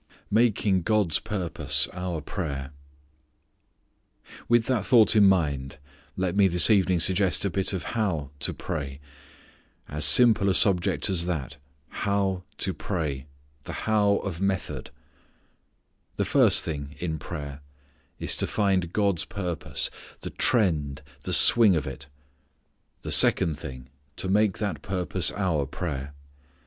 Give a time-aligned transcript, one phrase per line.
[0.31, 2.71] Making God's Purpose Our Prayer.
[4.49, 5.77] With that thought in mind
[6.17, 8.99] let me this evening suggest a bit of how to pray.
[9.87, 11.57] As simple a subject as that:
[11.89, 13.27] how to pray:
[13.65, 14.89] the how of method.
[16.15, 17.61] The first thing in prayer
[18.17, 19.91] is to find God's purpose,
[20.21, 22.07] the trend, the swing of it;
[23.03, 26.15] the second thing to make that purpose our prayer.